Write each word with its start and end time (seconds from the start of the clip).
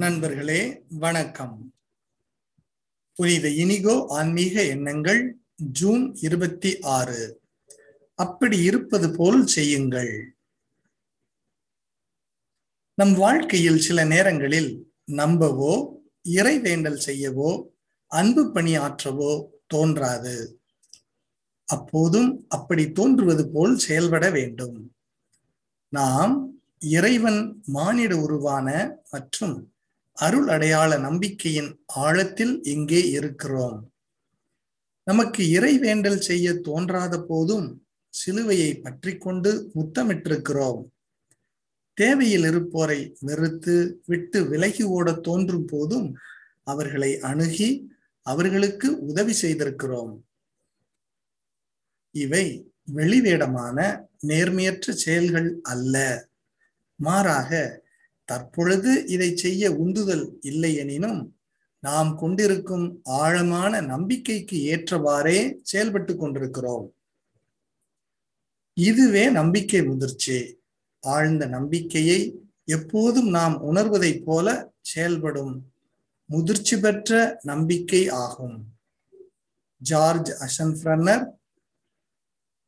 நண்பர்களே 0.00 0.82
வணக்கம். 0.88 1.74
புனித 3.12 3.48
இனிகோ 3.48 4.04
ஆன்மீக 4.08 4.64
எண்ணங்கள் 4.64 5.38
ஜூன் 5.56 6.14
இருபத்தி 6.14 6.78
ஆறு. 6.78 7.40
அப்படி 8.14 8.62
இருப்பது 8.62 9.16
போல் 9.16 9.46
செய்யுங்கள். 9.46 10.34
நம் 12.94 13.14
வாழ்க்கையில் 13.14 13.78
சில 13.78 14.04
நேரங்களில் 14.04 14.92
நம்பவோ 15.06 15.96
இறை 16.22 16.60
வேண்டல் 16.60 17.02
செய்யவோ 17.06 17.66
அன்பு 18.06 18.52
பணியாற்றவோ 18.54 19.44
தோன்றாது. 19.66 20.60
அப்போதும் 21.64 22.46
அப்படி 22.48 22.92
தோன்றுவது 22.92 23.50
போல் 23.50 23.78
செயல்பட 23.78 24.30
வேண்டும். 24.30 24.94
நாம் 25.88 26.60
இறைவன் 26.78 27.62
மானிட 27.66 28.16
உருவான 28.16 28.98
மற்றும் 29.10 29.69
அருள் 30.20 30.48
அடையாள 30.48 30.90
நம்பிக்கையின் 30.98 31.70
ஆழத்தில் 31.94 32.54
இங்கே 32.62 33.02
இருக்கிறோம்? 33.08 33.78
நமக்கு 35.06 35.42
இறை 35.48 35.78
வேண்டல் 35.78 36.20
செய்ய 36.20 36.46
தோன்றாத 36.60 37.14
போதும் 37.20 37.68
சிலுவையை 38.14 38.70
பற்றி 38.82 39.12
கொண்டு 39.16 39.70
முத்தமிட்டிருக்கிறோம். 39.74 40.82
தேவையில் 41.98 42.44
இருப்போரை 42.44 43.00
வெறுத்து 43.20 43.76
விட்டு 44.06 44.38
விலகி 44.48 44.82
ஓட 44.96 45.12
தோன்றும் 45.12 45.66
போதும் 45.66 46.08
அவர்களை 46.62 47.18
அணுகி 47.20 47.70
அவர்களுக்கு 48.26 48.88
உதவி 49.06 49.34
செய்திருக்கிறோம். 49.42 50.12
இவை 52.14 52.44
வெளிவேடமான 52.94 53.78
நேர்மையற்ற 54.26 54.90
செயல்கள் 55.04 55.50
அல்ல. 55.62 55.96
மாறாக 57.00 57.50
தற்பொழுது 58.30 58.90
இதை 59.06 59.28
செய்ய 59.36 59.72
உந்துதல் 59.72 60.24
இல்லை 60.40 60.70
எனினும் 60.74 61.20
நாம் 61.80 62.10
கொண்டிருக்கும் 62.16 62.86
ஆழமான 63.04 63.80
நம்பிக்கைக்கு 63.92 64.56
ஏற்றவாறே 64.74 65.38
செயல்பட்டு 65.62 66.12
கொண்டிருக்கிறோம். 66.16 66.86
இதுவே 68.76 69.24
நம்பிக்கை 69.30 69.80
முதிர்ச்சி. 69.82 70.38
ஆழ்ந்த 71.00 71.46
நம்பிக்கையை 71.46 72.20
எப்போதும் 72.64 73.30
நாம் 73.30 73.56
உணர்வதைப் 73.70 74.22
போல 74.24 74.46
செயல்படும் 74.80 75.54
முதிர்ச்சி 76.30 76.76
பெற்ற 76.78 77.40
நம்பிக்கை 77.42 78.02
ஆகும். 78.24 78.56
ஜார்ஜ் 79.80 80.30
அசன்ஃப்ரன்னர் 80.46 81.24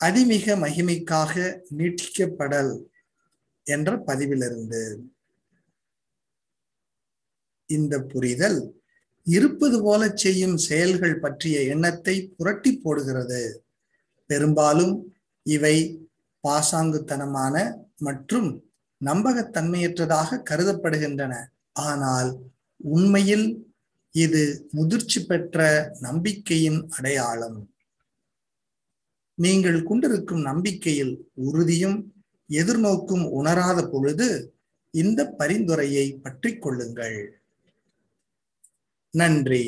அதிமிக 0.00 0.56
மகிமைக்காக 0.56 1.34
நீட்டிக்கப்படல் 1.76 2.74
என்ற 3.66 3.92
பதிவிலிருந்து. 4.06 4.82
இந்த 7.66 7.94
புரிதல் 8.12 8.58
இருப்பது 9.26 9.76
போல 9.82 10.02
செய்யும் 10.14 10.56
செயல்கள் 10.56 11.20
பற்றிய 11.24 11.56
எண்ணத்தை 11.74 12.14
புரட்டி 12.36 12.72
போடுகிறது. 12.76 13.42
பெரும்பாலும் 14.30 14.94
இவை 15.46 15.76
பாசாங்குத்தனமான 16.44 17.54
மற்றும் 18.06 18.48
நம்பகத்தன்மையற்றதாக 19.00 20.42
கருதப்படுகின்றன. 20.50 21.34
ஆனால் 21.72 22.30
உண்மையில் 22.94 23.46
இது 24.14 24.42
முதிர்ச்சி 24.76 25.20
பெற்ற 25.24 25.64
நம்பிக்கையின் 26.00 26.78
அடையாளம். 26.96 27.58
நீங்கள் 29.34 29.80
கொண்டிருக்கும் 29.82 30.42
நம்பிக்கையில் 30.50 31.14
உறுதியும் 31.34 31.98
எதிர்நோக்கும் 32.50 33.24
உணராத 33.38 33.78
பொழுது 33.86 34.28
இந்த 34.90 35.20
பரிந்துரையை 35.38 36.06
பற்றி 36.24 36.50
கொள்ளுங்கள். 36.54 37.18
நன்றி. 39.14 39.62